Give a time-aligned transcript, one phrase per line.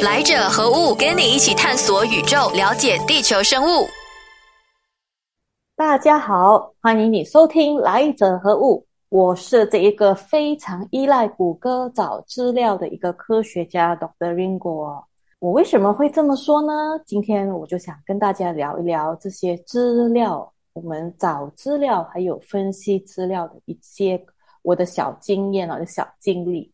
[0.00, 0.94] 来者何物？
[0.94, 3.86] 跟你一起探索宇宙，了解地球生物。
[5.76, 8.80] 大家好，欢迎你收听《来者何物》。
[9.10, 14.32] 我是这一个非常依赖谷歌找资料的一个科学家，Dr.
[14.34, 15.04] Ringo。
[15.38, 16.98] 我为什么会这么说呢？
[17.04, 24.24] 今天我就想跟大家聊一聊这些资料，我们找资料还有分析资料的一些
[24.62, 26.72] 我的小经验啊，小经历。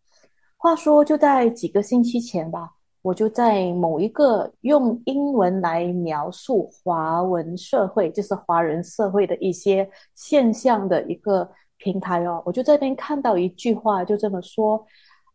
[0.57, 2.71] 话说，就在几个星期前吧。
[3.03, 14.85] 我就在某一个用英文来描述华文社会，就是华人社会的一些现象的一个平台哦，我就这边看到一句话，就这么说，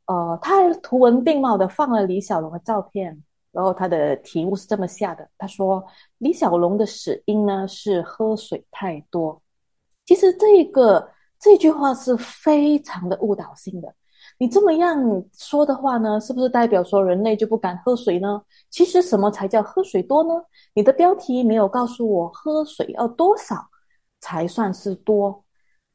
[0.08, 5.84] 呃，他图文并茂的放了李小龙的照片，然后他的题目是这么下的，他说
[6.18, 9.42] 李小龙的死因呢是喝水太多。
[10.06, 11.10] 其实这个
[11.40, 13.94] 这句话是非常的误导性的。
[14.44, 18.42] 你这么样说的话呢，是不是代表说人类就不敢喝水呢？
[18.70, 20.34] 其实什么才叫喝水多呢？
[20.74, 23.56] 你的标题没有告诉我喝水要多少
[24.20, 25.42] 才算是多，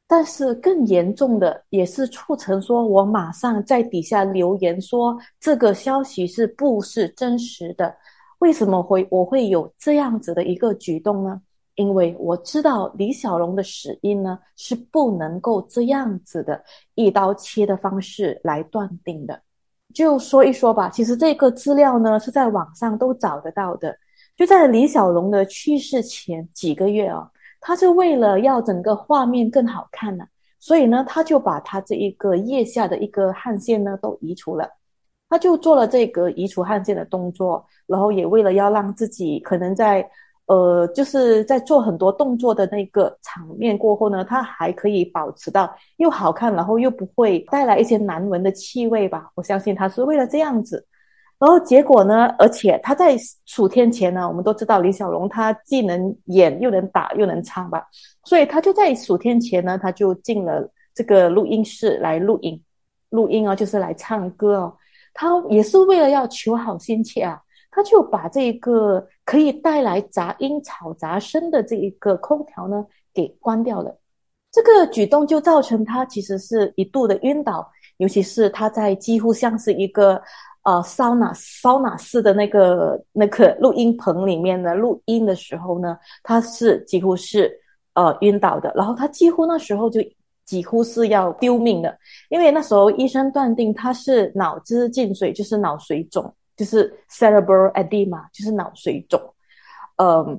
[0.07, 7.95] 但是更严重的也是促成说我马上在底下留言说这个消息是不是真实的？
[8.39, 11.39] 为什么会我会有这样子的一个举动呢？
[11.79, 16.61] 因为我知道李小龙的死因呢是不能够这样子的
[16.93, 19.41] 一刀切的方式来断定的，
[19.93, 20.89] 就说一说吧。
[20.89, 23.97] 其实这个资料呢是在网上都找得到的。
[24.35, 30.25] 就在李小龙的去世前几个月啊，他是为了要整个画面更好看呢，
[30.59, 34.69] 所以呢他就把他这一个腋下的一个汗腺呢都移除了，
[35.29, 40.05] 他就做了这个移除汗腺的动作，然后也为了要让自己可能在。
[40.49, 49.29] 呃，就是在做很多动作的那个场面过后呢，他还可以保持到又好看，然后又不会带来一些难闻的气味吧？
[49.35, 50.83] 我相信他是为了这样子。
[51.37, 57.85] 然后结果呢，而且他在数天前呢，我们都知道李小龙他既能演又能打又能唱吧，
[58.23, 62.59] 所以他就在数天前呢，他就进了这个录音室来录音，
[63.11, 64.75] 录音哦，就是来唱歌哦。
[65.13, 67.39] 他也是为了要求好心切啊。
[67.79, 73.97] 他就把这个可以带来杂音、吵杂声的这一个空调呢给关掉了，
[74.51, 80.21] 这个举动就造成他其实是一度的晕倒，尤其是他在几乎像是一个
[80.63, 87.49] 呃桑拿桑拿式的那个那个录音棚里面呢录音的时候呢，他是几乎是
[87.93, 90.01] 呃晕倒的，然后他几乎那时候就
[90.43, 91.97] 几乎是要丢命的，
[92.27, 96.35] 因为那时候医生断定他是脑子进水，就是脑水肿。
[96.59, 99.17] 就是 cerebral edema，就是脑水肿。
[99.95, 100.37] 嗯，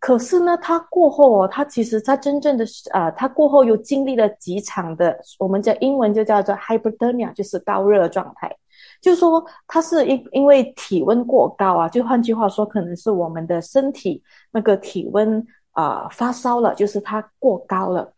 [0.00, 8.52] 可是呢，他过后哦，他其实他真正的啊，他过后又经历了几场的，我们叫英文就叫做 hyperthermia，就是高热状态。
[9.00, 14.20] 就说，他是因因为体温过高啊，就换句话说，可能是我们的身体
[14.50, 18.12] 那个体温啊发烧了，就是他过高了。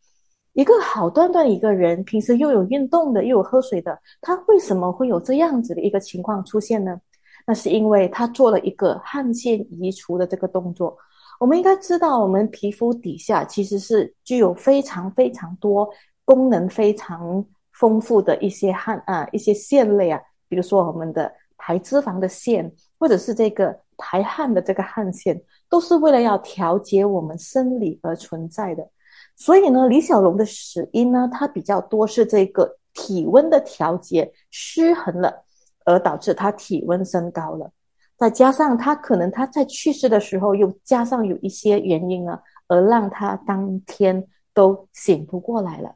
[0.54, 6.98] 一个好端端一个人，平时又有运动的，又有喝水的，他为什么会有这样子的一个情况出现呢？
[7.47, 10.97] 那是因为他做了一个汗腺移除的这个动作。
[11.41, 15.88] 我们应该知道，我们皮肤底下其实是具有非常非常多
[16.25, 28.88] 功能非常丰富的一些汗啊一些腺类啊，比如说我们的排脂肪的腺，或者是这个排汗的这个汗腺，都是为了要调节我们生理而存在的。
[29.34, 35.44] 所以呢，李小龙的死因呢，它比较多是这个体温的调节失衡了。
[35.84, 37.70] 而导致他体温升高了，
[38.16, 42.38] 再加上他可能他在去世的时候又加上有一些原因呢，
[42.69, 45.93] 而让他当天都醒不过来了。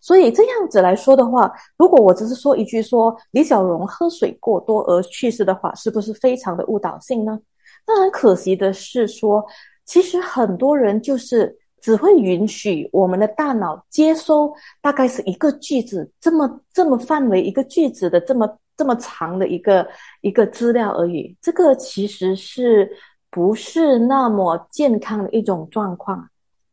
[0.00, 7.38] 所以这样子来说的话，如果我只是说一句说李小龙喝水过多而去世的话，是不是非常的误导性呢？
[7.86, 9.44] 那很可惜的是说，
[9.84, 18.58] 其实很多人就是只会允许我们的大脑接收大概是一个句子这么这么范围一个句子的这么。
[18.80, 19.86] 这么长的一个
[20.22, 22.90] 一个资料而已，这个其实是
[23.30, 26.26] 不是那么健康的一种状况？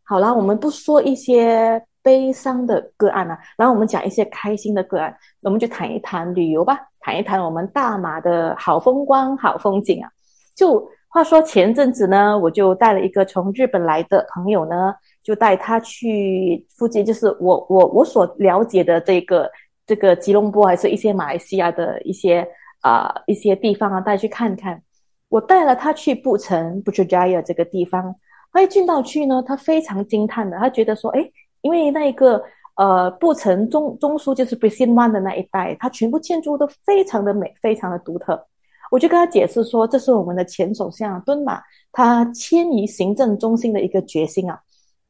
[0.06, 10.10] 好了，我们不说一些悲伤的个案了，然后我们讲一些开心的个案，我们就谈一谈旅游吧，谈一谈我们大马的好风光、好风景啊。
[10.56, 19.52] 就话说前阵子呢，我就带了一个从日本来的朋友呢，就带他去附近，就是我我我所了解的这个。
[19.88, 22.48] 这个吉隆坡还是一些马来西亚的一些
[22.82, 24.84] 啊一些地方啊，带去看看。
[25.30, 28.16] 我带了他去布城 b u t r j a y a 这个地方，
[28.52, 31.32] 他一进到去呢，他非常惊叹的，他觉得说，哎，
[31.62, 32.42] 因为那一个
[32.76, 38.46] 呃布城中中枢就是 b r i s i n One 的那一带，它全部建筑都非常的美，非常的独特。
[38.90, 41.62] 我就跟他解释说，这是我们的前首相敦马
[41.92, 44.58] 他迁移行政中心的一个决心啊。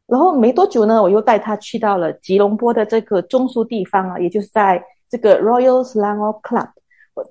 [0.07, 6.69] 然后没多久呢，我又带他去到了吉隆坡的这个中枢地方啊，也就是在这个 Royal Selangor Club，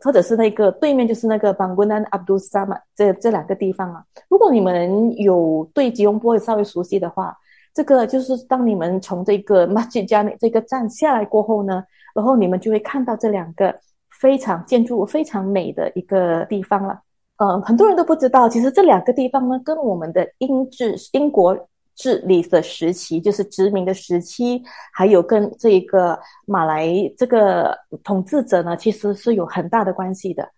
[0.03, 4.05] 或者是那个对面就是那个 Bangunan Abdul Samad 这这两个地方啊。
[4.29, 7.35] 如果你们有对吉隆坡稍微熟悉的话，
[7.73, 11.83] 这个就是当你们从这个 Masjid Jami 这个站下来过后呢，
[12.15, 13.75] 然后你们就会看到这两个
[14.21, 17.01] 非常建筑非常美的一个地方了。
[17.39, 21.57] 呃，很多人都不知道，其实这两个地方呢，跟我们的英治英国。
[21.97, 24.63] 治理的时期，就是殖民的时期，
[24.93, 30.49] 还有跟这一个马来这个统治者呢，其实是有很大的关系的。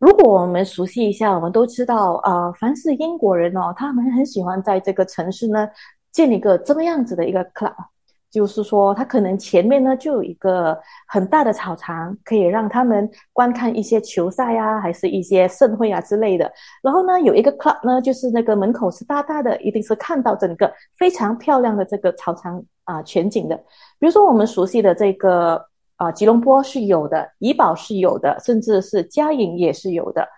[0.00, 5.68] 如果我们熟悉一下，我们都知道，呃，凡是英国人哦，他们很喜欢在这个城市呢
[6.10, 7.74] 建立一个这么样子的一个 club。
[8.30, 16.50] 就是说，他可能前面呢就有一个很大的草场，可以让他们观看一些球赛啊，还是一些盛会啊之类的。
[16.82, 23.56] 然后呢，有一个 club 呢，就是那个门口是大大的，一定是看到整个非常漂亮的这个草场啊全景的。
[23.98, 25.64] 比如说我们熟悉的这个
[25.96, 30.28] 啊吉隆坡是有的，怡保是有的，甚至是嘉颖也是有的。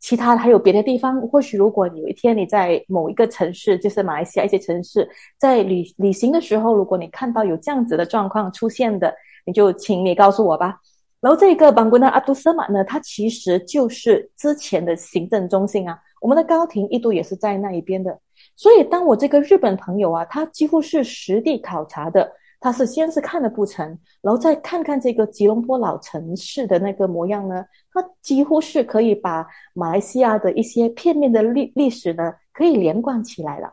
[0.00, 5.08] 其他还有别的地方，或许如果有一天你在某一个城市，就是马来西亚一些城市，
[5.38, 9.14] 在旅旅行的时候，如果你看到有这样子的状况出现的，
[9.44, 10.78] 你就请你告诉我吧。
[11.20, 18.18] 然后这个邦古纳阿杜斯马呢，它其实就是之前的行政中心啊，我们的高庭一度也是在那一边的。
[18.56, 22.32] 所以当我这个日本朋友啊，他几乎是实地考察的。
[22.60, 33.72] 他是先是看了不成，然后再看看这个吉隆坡老城市的那个模样呢，他几乎是可以把马来西亚的一些片面的历历史呢，可以连贯起来了。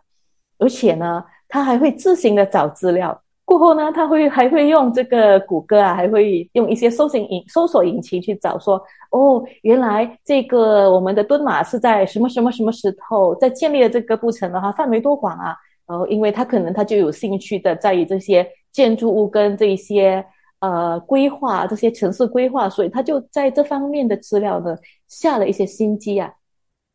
[0.57, 8.81] 而且呢，他还会自行的找资料，过后呢，他会还会用这个谷歌啊，还会用一些搜索引搜索引擎去找，说
[9.11, 15.53] 哦，原来这个我们的敦马是在什么什么什么时候在建立了这个布城的哈，范围多广啊。
[15.85, 20.25] 然后，因为他可能他就有兴趣的在于这些建筑物跟这一些
[20.59, 24.75] 呃规划，这些城市规划，所以他就在这方面的资料呢
[25.07, 26.33] 下了一些心机啊。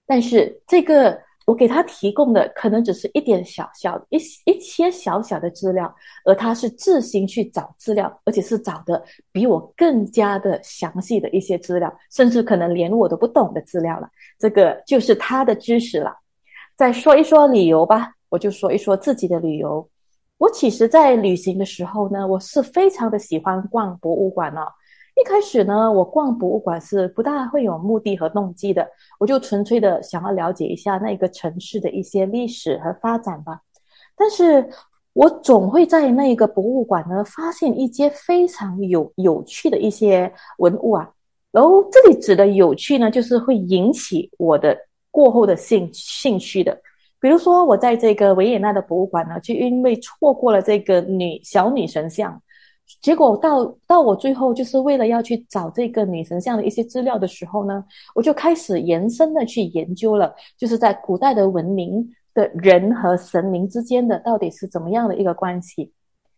[0.07, 5.93] 但是这个我给他提供的可能只是一点小小一一些小小的资料，
[6.25, 9.03] 而他是自行去找资料，而且是找的
[9.33, 14.09] 比我更加的详细的一些资料，甚至可能连我都不懂的资料了。
[14.39, 16.17] 这个就是他的知识了。
[16.77, 18.13] 再说一说理由吧。
[18.29, 19.87] 我就说一说自己的旅游。
[20.43, 24.67] 我其实，在旅行的时候呢，我是非常的喜欢逛博物馆哦。
[25.15, 28.85] 一开始呢，我逛博物馆是不大会有目的和动机的，
[29.21, 33.61] 我就纯粹的想要了解一下那个城市的一些历史和发展吧。
[34.17, 34.69] 但是
[35.13, 41.09] 我总会在那个博物馆呢，发现一些非常有有趣的一些文物啊。
[41.53, 44.77] 然后这里指的有趣呢，就是会引起我的
[45.13, 46.77] 过后的兴兴趣的。
[47.23, 52.43] 比如说，我在这个维也纳的博物馆呢，就因为错过了这个女小女神像，
[53.01, 57.85] 结果到到我最后就是为了要去找这个女神像的一些资料的时候呢，
[58.17, 62.05] 我就开始延伸的去研究了，就是在古代的文明
[62.35, 65.93] 的人和神明之间的到底是怎么样的一个关系。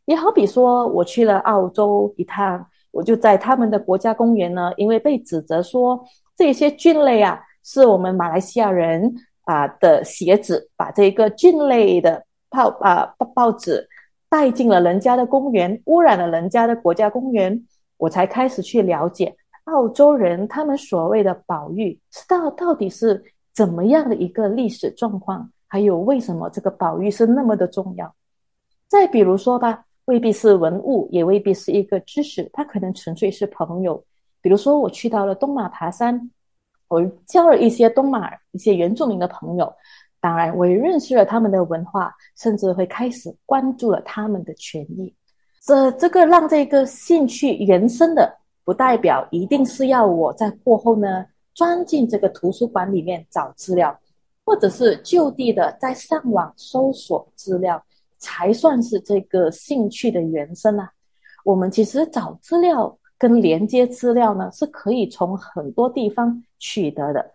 [0.05, 6.05] 也好比说，我去了澳洲一趟，我就在他们的国家公园呢，因为被指责说
[6.37, 9.15] 这些菌类啊，是我们马来西亚人。
[9.45, 13.89] 啊的鞋子，把这个菌类的报啊报报纸
[14.29, 17.67] 带进了人家的公园，污染了人家的国家公园，
[17.97, 28.15] 我才开始去了解澳洲人他们所谓的保育，知道到底是怎么样的一个历史状况，还有为什么这个保育是那么的重要。
[28.89, 34.05] 再比如说吧，未必是文物，也未必是一个知识，它可能纯粹是朋友。
[34.41, 36.31] 比如说，我去到了东马爬山。
[36.89, 39.73] 我交了一些东马一些原住民的朋友，
[40.21, 45.13] 当然我也认识了他们的文化，甚至会开始关注了他们的权益。
[45.63, 51.25] 这这个让这个兴趣延伸的，不代表一定是要我在过后呢
[51.55, 53.99] 钻进这个图书馆里面找资料，
[54.45, 57.83] 或者是就地的在上网搜索资料，
[58.19, 60.91] 才算是这个兴趣的延伸啊。
[61.45, 62.97] 我们其实找资料。
[63.17, 67.33] 跟连接资料呢，是可以从很多地方取得的。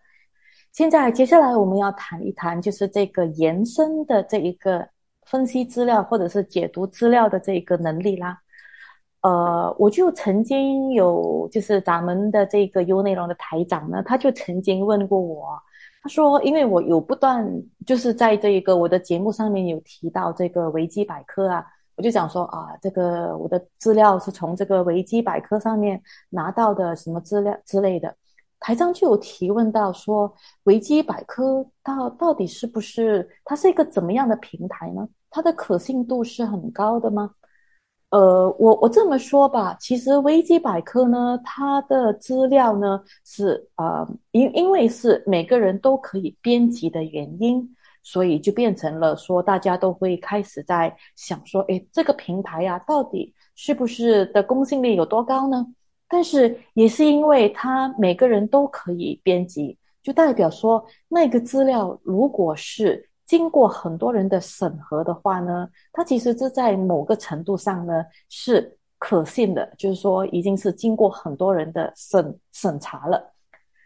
[0.72, 4.88] 现在接下来我们要谈一谈，就是这个延伸的这一个
[5.28, 8.40] 分析资料或者是解读资料的这个能力啦。
[9.22, 15.62] 呃，我就曾经有，就是咱们的这个优内容的台长呢，他就曾经问过我，
[16.02, 17.46] 他说，因为我有不断
[17.86, 21.64] 就是在这一个我的节目上面有提到这个维基百科啊。
[21.98, 28.16] 我就讲说啊，这个我的资料是从这个维基百科上面拿到的，什么资料之类的。
[28.60, 35.08] 台章就有提问到说，维基百科到到底是不是它是一个怎么样的平台呢？
[35.30, 37.32] 它的可信度是很高的吗？
[38.10, 55.66] 呃，我我这么说吧，其实维基百科呢，它的资料呢是呃，因因为是每个人都可以编辑的原因，所以就变成了说，大家都会开始在想说，诶，这个平台呀，到底是不是的公信力有多高呢？
[56.10, 73.32] 但是也是因为它每个人都可以编辑，就代表说那个资料如果是经过很多人的审核的话呢，它其实是在某个程度上呢是可信的，就是说已经是经过很多人的审审查了。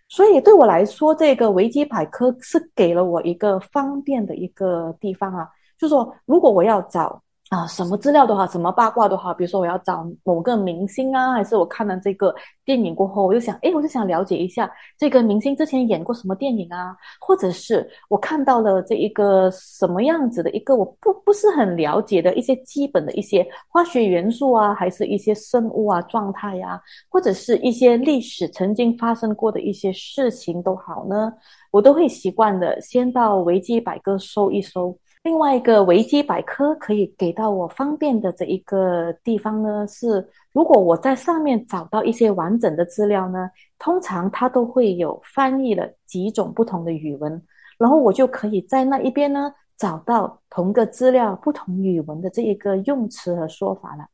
[0.08, 7.22] 所以对我来说，这个维基百科是给了我一个方便的一个地方啊，就是说如果我要找。
[7.50, 12.34] 啊，什么资料都好，什么八卦都好，比如说我要找某个明星啊，还是我看了这个
[12.66, 31.32] 电影过后，我就想，哎，我就想了解一下这个明星之前演过什么电影啊，或者是我看到了这一个什么样子的一个我不不是很了解的一些基本的一些化学元素啊，还是一些生物啊状态呀，或者是一些历史曾经发生过的一些事情都好呢，
[31.70, 34.98] 我都会习惯的先到维基百科搜一搜。
[35.24, 43.50] 另外一个维基百科可以给到我方便的这一个地方呢，是如果我在上面找到一些完整的资料呢，
[43.80, 47.42] 通常它都会有翻译了几种不同的语文，
[47.78, 54.06] 然后我就可以在那一边呢找到同个资料不同语文的这一个用词和说法了。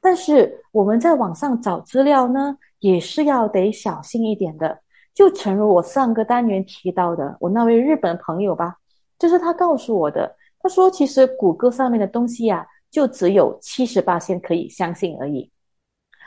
[0.00, 4.78] 但是我们在网上找资料呢，也是要得小心一点的。
[5.12, 8.78] 就诚如我上个单元提到的，我那位日本朋友吧。
[9.20, 15.48] 就是他告诉我的，他说其实谷歌上面的东西呀，就只有七十八线可以相信而已。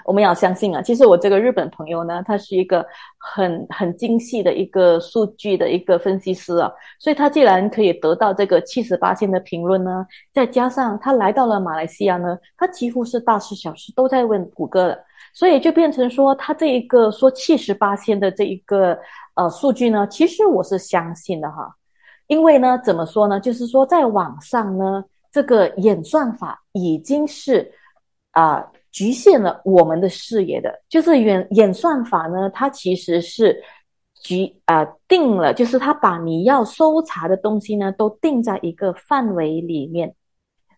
[0.06, 2.86] 我们要相信啊，其实我这个日本朋友呢，他是一个
[3.18, 6.70] 很很精细的一个数据的一个分析师啊，
[7.00, 14.98] 所以他既然可以得到这个七十八线的评论呢，再加上他来到了马来西亚呢，他几乎是大事小事都在问谷歌了，
[15.34, 19.00] 所以就变成说他这一个说七十八线的这一个
[19.36, 21.74] 呃数据呢，其实我是相信的哈。
[22.28, 23.40] 因为呢，怎么说呢？
[23.40, 27.72] 就是说，在网上呢，这个演算法已经是
[28.32, 30.74] 啊局限了我们的视野的。
[30.88, 33.62] 就是演演算法呢，它其实是
[34.22, 40.16] 局啊定了，就是它把你要搜查的东西呢，都定在一个范围里面，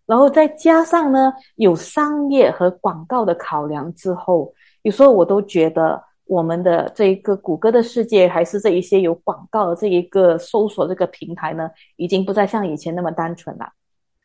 [0.06, 6.04] 然后再加上呢，有商业和广告的考量之后，有时候我都觉得。
[6.28, 13.68] 我们的这一个谷歌的世界，还是这一些有广告的这一个搜索这个平台呢，已经不再像以前那么单纯了。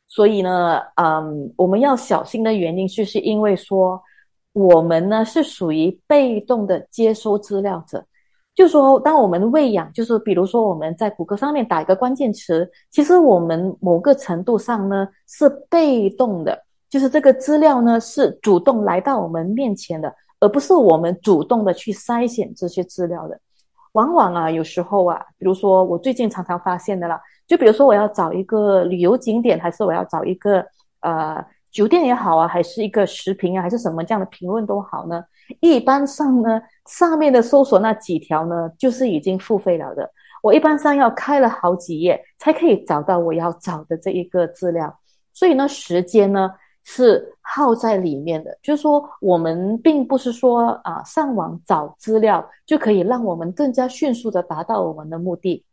[0.09, 4.03] 所以呢，嗯，我们要小心的原因，就是因为说
[4.53, 8.05] 我们呢是属于被动的接收资料者。
[8.55, 20.13] 就说当我们喂养，就是比如说我们在谷歌上面打一个关键词，其实我们某个程度上呢是被动的，就是这个资料呢是主动来到我们面前的。
[20.41, 23.39] 而不是我们主动的去筛选这些资料的，
[23.93, 30.65] 往往啊，有时候啊，比如说我最近常常发现的啦，就比如说我要找一个旅游景点，还是我要找一个
[31.01, 35.23] 呃酒店也好啊，还是一个食品啊，还是什么这样的评论都好呢，
[35.61, 40.11] 一般上呢，上面的搜索那几条呢，就是已经付费了的，
[40.43, 44.99] 我一般上要开了好几页才可以找到我要找的这一个资料，
[45.35, 46.51] 所以呢，时间呢。
[46.93, 55.65] 是耗在里面的，就是说，我们并不是说啊，上网找资料就可以让我们更加迅速的达到我们的目的。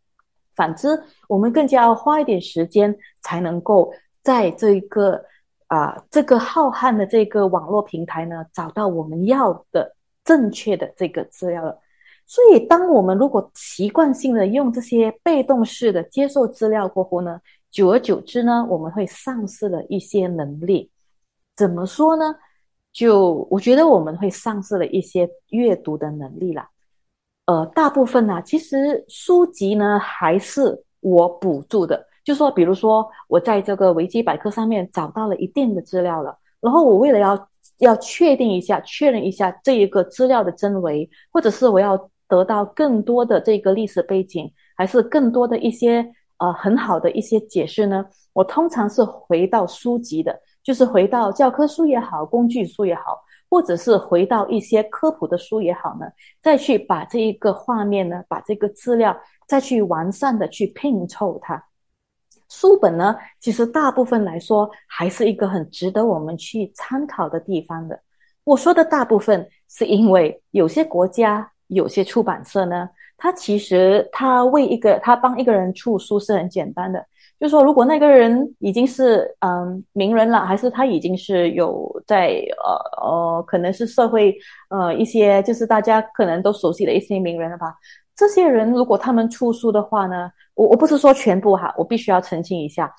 [0.53, 5.19] 反之，我们更加要花一点时间，才能够在这个
[5.65, 11.79] 啊这个浩瀚的这个网络平台呢，找到我们要的正确的这个资料了。
[12.27, 20.91] 所以，当我们如果习惯性的用这些被动式的接受资料过后呢，久而久之呢，我们会丧失了一些能力。
[21.57, 22.35] 怎么说呢？
[22.93, 26.69] 就我觉得我们会丧失了一些阅读的能力啦。
[27.45, 32.05] 呃，大部分呢，其实书籍呢还是我补助的。
[32.23, 37.49] 就说，比如说我在这个维基百科上面找到了一定的资料了，然后我为了要
[37.79, 41.97] 要确定一下、确认一下这一个资料的真伪，或者是我要
[42.27, 46.05] 得到更多的这个历史背景，还是更多的一些
[46.39, 48.05] 呃很好的一些解释呢？
[48.33, 50.37] 我通常是回到书籍的。
[50.67, 56.05] 就是回到教科书也好，工具书也好，或者是回到一些科普的书也好呢，
[56.41, 61.63] 再去把这一个画面呢，把这个资料再去完善的去拼凑它。
[62.49, 67.97] 书本呢，其实大部分来说还是一个很值得我们去参考的地方的。
[68.43, 77.05] 我说的大部分是因为有些国家有些出版社呢，他其实他为一个他帮一个人出书是很简单的，
[77.39, 84.35] 就说如果那个人已经是嗯名人了，还是他已经是有在呃呃可能是社会
[84.69, 87.75] 呃一些就是大家可能都熟悉的一些名人了吧。
[88.15, 92.91] 这些人如果他们出书的话呢，我我不是说全部哈，我必须要澄清一下，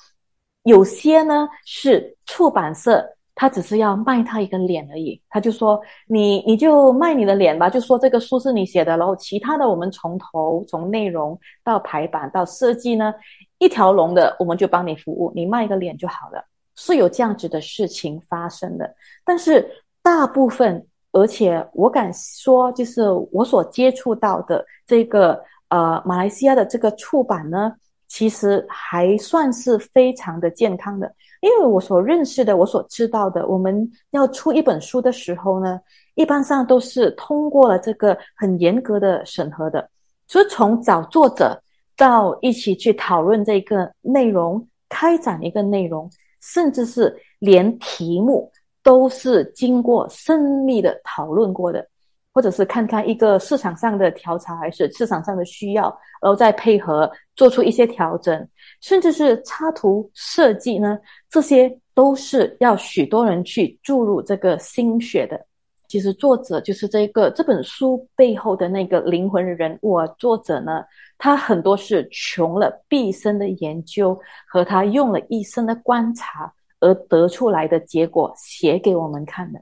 [0.62, 3.04] 有些呢是出版社，
[3.38, 13.14] 他只是要卖他一个脸而已，他就说你你就卖你的脸吧，就说这个书是你写的，然后其他的我们从头从内容到排版到设计呢，
[13.58, 18.92] 一条龙的我们就帮你服务，你卖一个脸就好了，是有这样子的事情发生的，
[19.24, 19.64] 但是
[20.02, 20.84] 大部分。
[21.10, 23.02] 而且我敢说，就是
[23.32, 27.72] 我所接触到的这个呃马来西亚的这个出版呢，
[28.06, 31.10] 其实还算是非常的健康的。
[31.40, 35.80] 因为我所认识的，我所知道的，我们要出一本书的时候呢，
[36.14, 39.88] 一般上都是通过了这个很严格的审核的。
[40.26, 41.60] 所以从找作者
[41.96, 48.50] 到一起去讨论这个内容，开展一个内容，甚至是连题目。
[48.80, 51.86] 都是经过深密的讨论过的，
[52.32, 55.84] 或者是看看一个市场上的调查，还是市场上的需要，
[56.22, 58.48] 然后再配合做出一些调整，
[58.80, 60.98] 甚至是插图设计呢，
[61.30, 65.46] 这些都是要许多人去注入这个心血的。
[65.88, 70.84] 其实作者就是这个这本书背后的那个灵魂人物啊，作者呢，
[71.16, 76.52] 他很多是穷了毕生的研究和他用了一生的观察。
[76.80, 79.60] 而得出来的结果写给我们看的，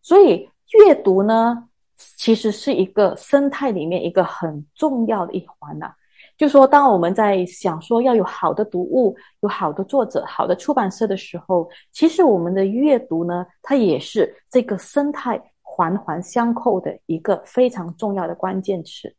[0.00, 1.68] 所以阅读呢，
[2.16, 5.92] 其实是一个生态里面一个很重要的一环呐。
[6.36, 19.14] 就说当我们在想说要有好的读物、有好的作者、好的出版社的时候，其实我们的阅读呢，它也是这个生态环环相扣的一个非常重要的关键词。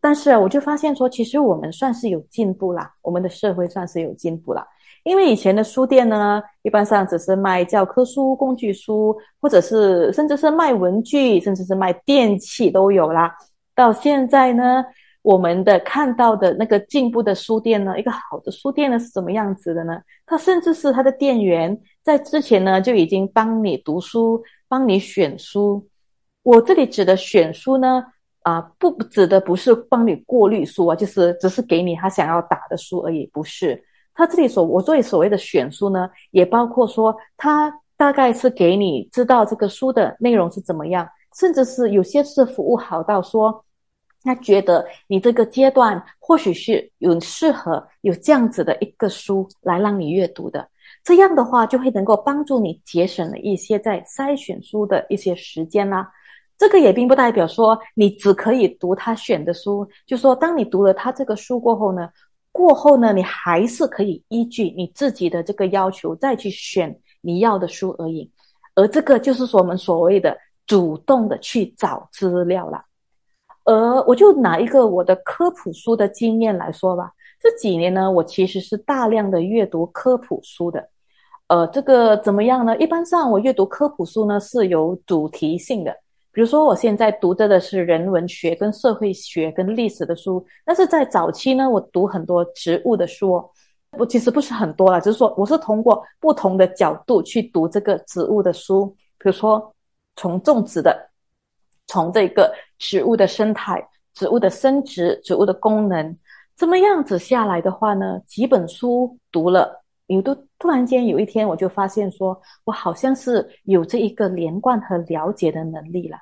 [0.00, 4.66] 但是，我就发现说，其实我们算是有进步啦，我们的社会算是有进步了。
[5.04, 13.32] 因为以前的书店呢，一般上只是卖教科书、工具书，或者是甚至是卖文具，甚至是卖电器都有啦。
[13.76, 14.84] 到现在呢，
[15.22, 20.00] 我们的看到的那个进步的书店呢，一个好的书店呢是怎么样子的呢？
[20.26, 25.88] 它甚至是它的店员在之前呢就已经帮你读书、帮你选书。
[26.42, 28.04] 我这里指的选书呢，
[28.42, 33.80] 啊，不指的不是帮你过滤书啊，就是只是给你他想要打的书而已，不是。
[34.14, 41.08] 他这里所我作为所谓的选书呢，也包括说他大概是给你知道这个书的内容是怎么样，
[41.38, 43.64] 甚至是有些是服务好到说，
[44.22, 50.68] 他觉得你这个阶段或许是有适合有这样子的一个书来让你阅读的，
[51.02, 56.10] 这样的话就会能够帮助你节省了一些在筛选书的一些时间啦。
[56.56, 62.08] 这个也并不代表说你只可以读他选的书，就说当你读了他这个书过后呢。
[62.54, 68.30] 过后呢，你还是可以依据你自己的这个要求再去选你要的书而已，
[68.74, 72.84] 而这个就是说我们所谓的主动的去找资料了。
[73.64, 80.88] 而我就拿一个我的科普书的经验来说吧，这几年呢，我其实是大量的阅读科普书的。
[81.48, 82.76] 呃，这个怎么样呢？
[82.78, 85.94] 一般上我阅读科普书呢是有主题性的。
[86.34, 93.44] 比如说，我现在读着的是人文学、跟社会学、跟历史的书，但是在早期呢，我读很多植物的书，
[93.98, 98.86] 我其实不是很多了，就是说，我是通过不同的角度去读这个植物的书，
[99.18, 99.70] 比如说
[100.16, 100.98] 从种植的，
[101.92, 106.16] 从这个植物的生态、植物的生殖、植物的功能，
[106.56, 109.84] 这么样子下来的话呢，几本书读了。
[110.06, 116.16] 有都突然间有一天，我就发现说，我好像是有这一个连贯和了解的能力了。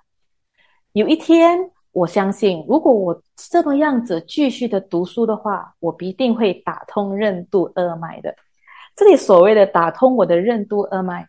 [0.93, 1.59] 有一天，
[1.93, 8.35] 我相信，如果我这么样子继续的读书的话，我必定会打通任督二脉的。
[8.97, 11.27] 这里所谓的打通我的任督二脉，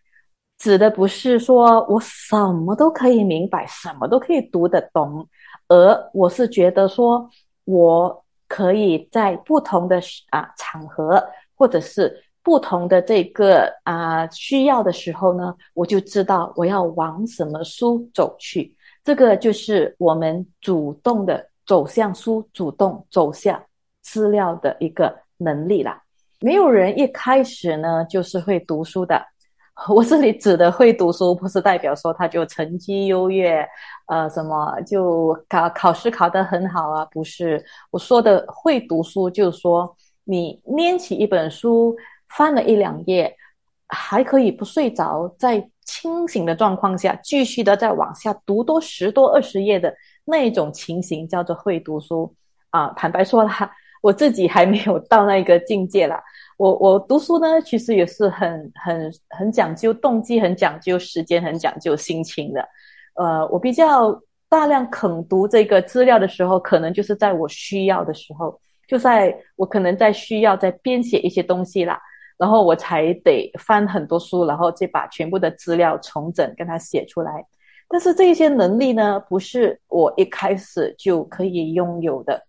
[0.62, 5.28] 指的不是说我什么都可以明白，什么都可以读得懂，
[5.68, 7.28] 而我是觉得说，
[7.66, 11.24] 我可以在不同的啊场合，
[11.56, 12.24] 或者是。
[12.44, 18.76] 不同的这个啊需要的时候呢，我就知道我要往什么书走去。
[19.04, 23.62] 这个就是我们主动的走向书，主动走向
[24.02, 26.02] 资料的一个能力啦。
[26.40, 29.24] 没有人一开始呢就是会读书的。
[29.90, 33.68] 我这里指的会读书，不是代表说他就成绩优越，
[34.08, 37.06] 呃，什么就考考试考得很好啊？
[37.06, 41.96] 不是，我说的会读书，就是说你拈起一本书。
[42.38, 43.36] 翻了一两页，
[43.90, 52.34] 还可以不睡着，在清醒的状况下继续的再往下读多十多二十页的那种情形叫做会读书
[52.70, 52.88] 啊。
[52.96, 53.70] 坦白说啦，
[54.02, 56.24] 我自己还没有到那个境界啦。
[56.62, 62.64] 我我读书呢，其实也是很很很讲究动机，很讲究时间，很讲究心情的。
[63.16, 72.00] 呃，我比较大量啃读这个资料的时候，可能就是在我需要的时候，就在我可能在需要在编写一些东西啦，
[72.38, 77.44] 然后我才得翻很多书，然后再把全部的资料重整，跟它写出来。
[77.90, 82.40] 但是这些能力呢，不是我一开始就可以拥有的。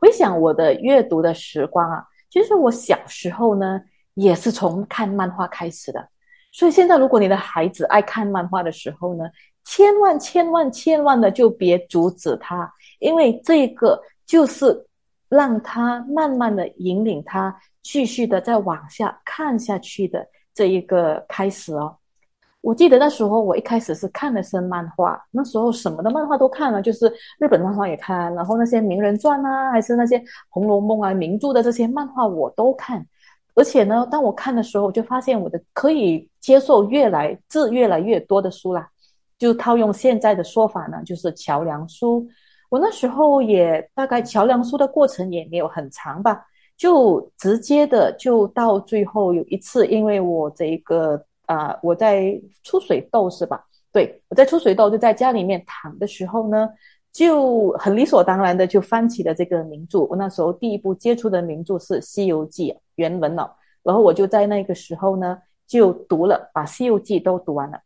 [0.00, 2.02] 回想我的阅读的时光啊。
[2.30, 3.80] 其实我小时候呢，
[4.14, 6.08] 也是从看漫画开始的。
[6.52, 9.24] 所以现在，如果你的孩子爱看漫画的时候呢，
[9.64, 14.86] 千万千万千万的就别阻止他，因为这个就是
[15.28, 21.96] 让他慢慢的引领他继续的再往下看下去的这一个开始哦。
[22.60, 30.18] 我记得那时候，我一开始是看的是漫画，那时候什么的漫画都看了，就是日本漫画也看，然后那些名人传啊，还是那些
[30.48, 33.06] 《红楼梦》啊名著的这些漫画我都看。
[33.54, 38.88] 而且呢，当我看的时候，我就发现我的可以接受越来字越来越多的书啦。
[39.38, 42.28] 就套用现在的说法呢，就是桥梁书。
[42.70, 46.44] 我那时候也大概桥梁书的过程也没有很长吧，
[46.76, 51.24] 就直接的就到最后有一次，因为我这一个。
[51.48, 53.64] 啊，我在出水痘是吧？
[53.90, 56.68] 对，我在出水痘，就在家里面躺的时候呢，
[57.10, 60.00] 就很理所当然的就翻起了这个名著。
[60.00, 67.80] 我那时候第一部接触的名著是《西游记》原文了，然后我就在那个时候呢就读了，把《西游记》都读完了。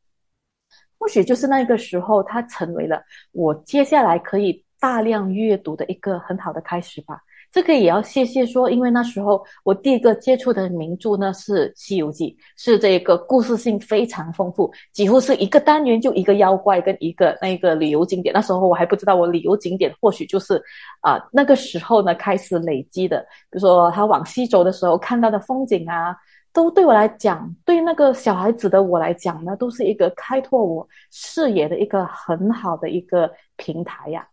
[0.98, 7.20] 或许就是那个时候，它成为了我接下来可以大量阅读的一个很好的开始吧。
[7.53, 18.33] 这个也要谢谢说，因为那时候我第一个接触的名著呢是《西游记》，是这个故事性非常丰富，几乎是一个单元就一个妖怪跟一个那个旅游景点。
[18.33, 20.61] 那时候我还不知道，我旅游景点或许就是
[21.03, 26.17] 啊那个时候呢开始累积的，比如说他往西走的时候看到的风景啊，
[26.55, 34.27] 都对我来讲，对那个小孩子的我来讲呢，都是一个开拓我视野的一个很好的一个平台呀。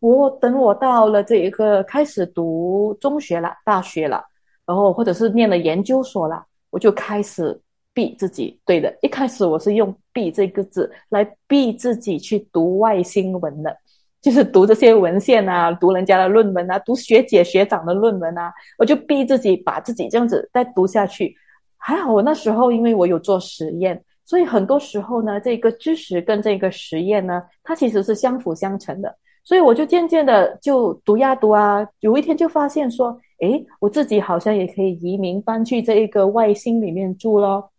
[0.00, 4.22] 我等我到了这一个开始读中学了、大学了，
[4.66, 7.58] 然后或者是念了研究所了，我就开始
[7.94, 8.60] 逼自己。
[8.66, 13.74] 对的，一开始我是用“逼”这个字来逼自己去读外星文的，
[14.20, 21.34] 就是读这些文献啊，读人家的论文啊，读学姐学长的论文啊，我就逼自己把自己这样子再读下去。
[21.78, 29.16] 还好我那时候因为我有做实验，所以很多时候呢，这个知识跟这个实验呢，它其实是相辅相成的。
[29.46, 37.70] 所以我就渐渐的就读呀读啊，有一天就发现说，诶，我自己好像也可以移民搬去这一个外星里面住咯。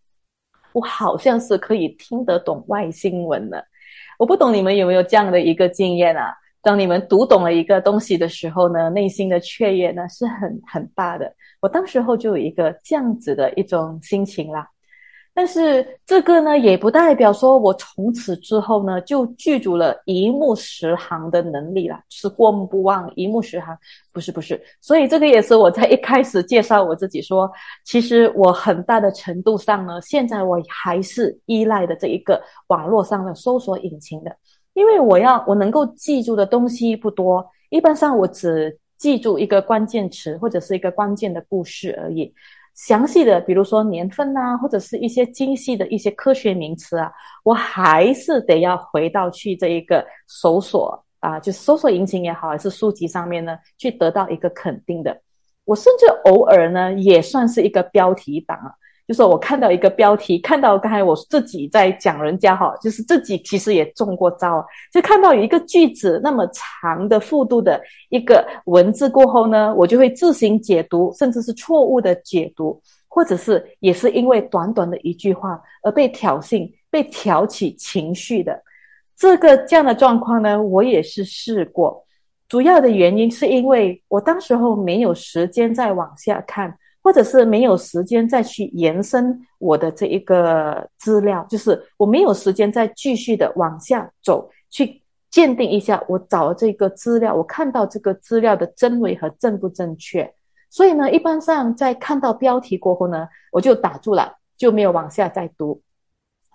[0.71, 3.61] 我好像是可以听得懂外星文的。
[4.17, 6.33] 我不懂你们有没有这样的一个经验啊？
[6.61, 11.29] 当你们读懂了一个东西的时候呢，内心的雀跃呢是很很大的。
[11.59, 14.65] 我当时候就有一个这样子的一种心情啦。
[15.37, 23.77] 但是这个呢，也不代表说我从此之后呢就具足了一目十行的能力了，是过目不忘、一目十行，
[24.11, 24.59] 不是不是。
[24.81, 27.47] 所以这个也是我在一开始介绍我自己说，
[27.85, 34.35] 其实我很大的程度上呢，现在我还是依赖的这一个网络上的搜索引擎的，
[34.73, 42.33] 因为我要我能够记住的东西不多，一般上我只记住一个关键词或者是一个关键的故事而已。
[42.77, 47.11] 详细的，比如说年份呐，或者是一些精细的一些科学名词啊，
[47.43, 55.19] 我还是得要回到去这一个搜索啊，就是搜索引擎也好，还是书籍上面呢，去得到一个肯定的。
[55.65, 58.71] 我甚至偶尔呢，也算是一个标题党啊。
[59.07, 78.61] 就是我看到一个标题，看到刚才我自己在讲人家哈，就是自己其实也中过招，就看到有一个句子那么长的幅度的一个文字过后呢，我就会自行解读，甚至是错误的解读，或者是也是因为短短的一句话而被挑衅、被挑起情绪的
[79.17, 82.03] 这个这样的状况呢，我也是试过。
[82.49, 86.77] 主要的原因是因为我当时候没有时间再往下看。
[87.07, 100.29] 或者是没有时间再去延伸我的这一个资料，就是我没有时间再继续的往下走，去鉴定一下我找这个资料，我看到这个资料的真伪和正不正确。
[100.69, 105.81] 所以呢，一般上在看到标题过后呢，我就打住了，就没有往下再读。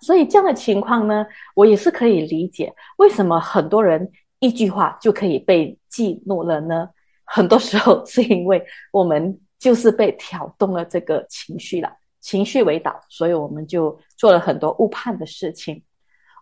[0.01, 6.89] 所以这样的情况呢，我也是可以理解，为什么很多人一句话就可以被激怒了呢？
[7.25, 9.39] 很多时候是因为我们。
[9.63, 15.81] 就是被挑动了这个情绪了，情绪为导，所以我们就做了很多误判的事情。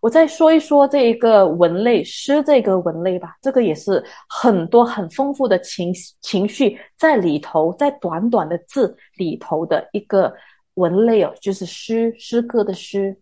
[0.02, 10.34] 我再说一说这一个文类诗这个文类吧，这个也是很多很丰富的情情绪在里头，在短短的字里头的一个
[10.74, 13.16] 文类哦，就是诗诗歌的诗。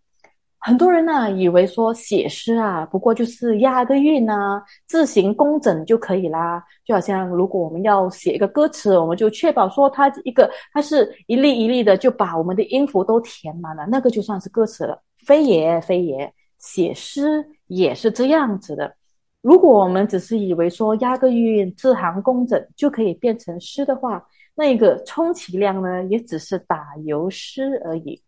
[0.61, 6.61] 很多人呢以为说写诗啊，不过就是押个韵啊，字形工整就可以啦。
[6.83, 15.01] 就好像如果我们要写一个歌词，我们就确保说它一个它是一粒一粒的，就把我们的音符都填满了，那个就算是歌词了。
[15.25, 18.93] 非也非也，写诗也是这样子的。
[19.41, 24.21] 如果我们只是以为说押个韵、字行工整就可以变成诗的话，
[24.55, 28.21] 那个充其量呢，也只是打油诗而已。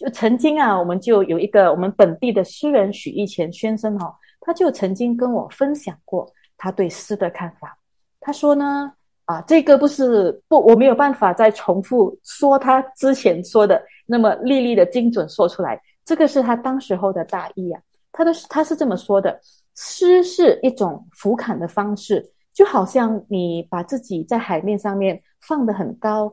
[0.00, 7.76] 就曾经啊，我们就有一个我们本地的诗人许义前先生哦，他就曾经跟我分享过他对诗的看法。
[8.18, 8.90] 他说呢，
[9.26, 15.78] 啊，这个不是不，我没有办法再重复说他之前说的那么粒粒的精准说出来。
[16.02, 17.78] 这个是他当时候的大意啊，
[18.10, 19.38] 他的他是这么说的：
[19.76, 26.32] 诗是一种俯瞰的方式，就好像你把自己在海面上面放得很高，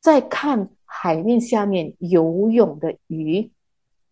[0.00, 0.68] 在看。
[0.90, 3.48] 海面下面游泳的鱼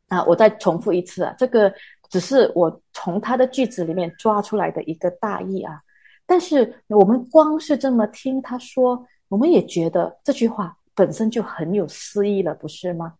[0.08, 0.22] 啊！
[0.26, 1.72] 我再重复一次啊，这个
[2.10, 5.80] 只是我从他的句子里面抓出来的一个大意啊。
[6.26, 13.14] 但是我们光是这么听他说，我们也觉得这句话本身就很有诗意了，不是吗？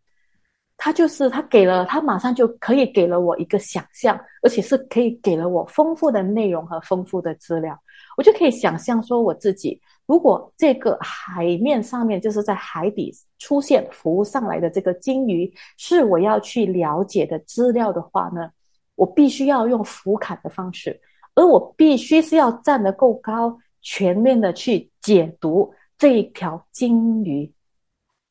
[0.77, 7.77] 他就是他给了他马上就可以给了我一个想象，而且是可以给了我丰富的内容和丰富的资料，
[8.17, 9.81] 我就可以想象说我自己。
[10.07, 18.51] 如果这个海面上面就是在海底出现浮上来的这个鲸鱼是我要去了解的资料的话呢，
[18.95, 21.01] 我必须要用俯瞰的方式，
[21.35, 27.51] 而我必须是要站得够高，全面的去解读这一条鲸鱼。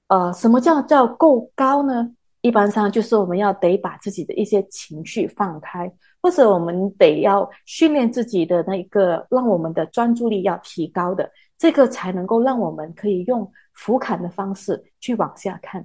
[0.07, 2.11] 呃，什么叫叫够高呢？
[2.45, 11.27] 一般上就是我们要得把自己的一些情绪放开，或者我们得要训练自己的那一个，让我们的专注力要提高的。
[11.57, 15.83] 这个才能够让我们可以用俯瞰的方式去往下看，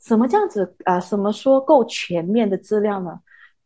[0.00, 1.00] 什么这样子啊？
[1.00, 3.18] 什么说够全面的资料呢？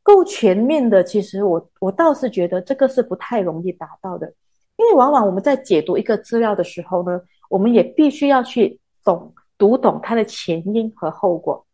[0.05, 4.33] 够全面的，其实我我倒是觉得这个是不太容易达到的，
[4.77, 11.66] 因为往往我们在解读一个资料的时候呢，我们也必须要去懂读懂它的前因和后果。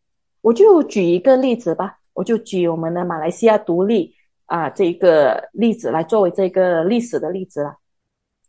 [0.43, 4.15] 我就举一个例子吧，我就举我们的马来西亚独立
[4.47, 7.77] 啊这个例子来作为这个历史的例子了。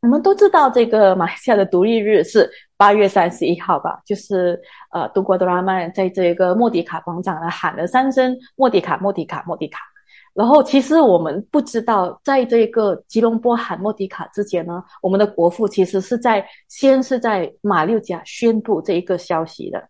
[0.02, 4.02] 我们都知道，这个马来西亚的独立日是八月三十一号吧？
[4.06, 9.80] 就是呃，杜国多拉曼在这个莫迪卡广场呢喊了三声“莫迪卡，莫迪卡，莫迪卡”。
[10.36, 19.88] 然后，其实我们不知道，在这个吉隆坡喊莫迪卡之前呢，我们的国父其实是在先是在马六甲宣布这一个消息的。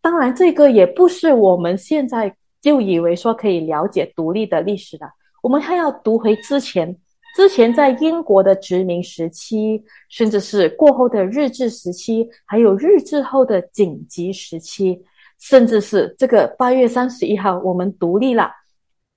[0.00, 5.10] 当然，这个也不是我们现在就以为说可以了解独立的历史的，
[5.42, 6.96] 我们还要读回之前。
[7.36, 15.04] 之前在英国的殖民时期，甚至是过后的日治时期，还有日治后的紧急时期，
[15.38, 18.50] 甚至是这个八月三十一号我们独立了，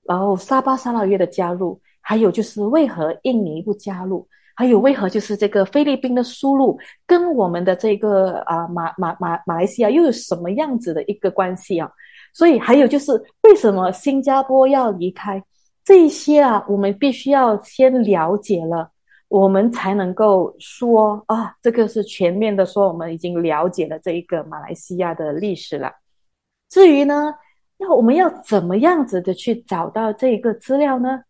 [0.04, 11.90] 然后沙巴沙捞越的加入，还有就是为何印尼不加入，还有为何就是这个菲律宾的输入跟我们的这个啊马马马马来西亚又有什么样子的一个关系啊？
[12.34, 13.12] 所以还有就是
[13.44, 15.44] 为什么新加坡要离开？
[15.84, 18.92] 这些啊，我们必须要先了解了，
[19.30, 25.92] 我们才能够说啊，这个是全面的说，我们已经了解了这一个马来西亚的历史了。
[26.70, 27.34] 至于呢，
[27.80, 31.22] 要我们要怎么样子的去找到这一个资料呢？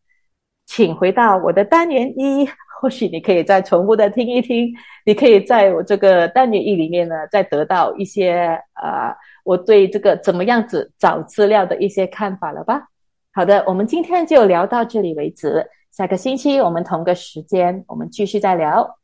[0.67, 2.47] 请回到我的单元一，
[2.81, 4.73] 或许你可以再重复的听一听，
[5.05, 12.81] 你可以在我这个单元一里面呢，再得到一些呃，我对这个怎么样子找资料的一些看法了吧。
[13.33, 15.63] 好的，我们今天就聊到这里为止。
[15.91, 18.97] 下个星期我们同个时间，我们继续再聊。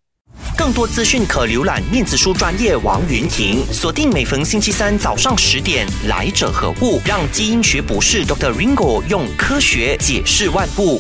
[0.58, 7.00] 更多资讯可浏览面子书专业王云婷，锁定每逢星期三早上十点，来者何物？
[7.06, 8.52] 让基因学博士 Dr.
[8.52, 11.00] Ringo 用科学解释万物。